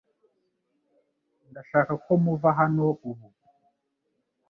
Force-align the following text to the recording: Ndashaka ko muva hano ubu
Ndashaka 1.49 1.93
ko 2.03 2.11
muva 2.23 2.49
hano 2.59 2.85
ubu 3.09 3.27